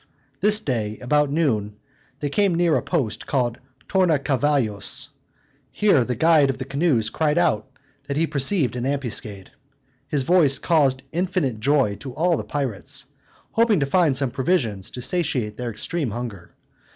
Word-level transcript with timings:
This 0.39 0.59
day, 0.59 0.97
about 0.97 1.29
noon, 1.29 1.75
they 2.21 2.29
came 2.29 2.55
near 2.55 2.75
a 2.75 2.81
post 2.81 3.27
called 3.27 3.59
Torna 3.87 4.17
Cavallos: 4.17 5.09
here 5.71 6.03
the 6.03 6.15
guide 6.15 6.49
of 6.49 6.57
the 6.57 6.65
canoes 6.65 7.11
cried 7.11 7.37
out, 7.37 7.67
that 8.07 8.17
he 8.17 8.25
perceived 8.25 8.75
an 8.75 8.87
ambuscade. 8.87 9.51
His 10.07 10.23
voice 10.23 10.57
caused 10.57 11.03
infinite 11.11 11.59
joy 11.59 11.97
to 11.97 12.13
all 12.15 12.35
the 12.35 12.43
pirates, 12.43 13.05
hoping 13.51 13.79
to 13.81 13.85
find 13.85 14.17
some 14.17 14.31
provisions 14.31 14.89
to 14.89 15.03
satiate 15.03 15.57
their 15.57 15.69
extreme 15.69 16.09
hunger. 16.09 16.49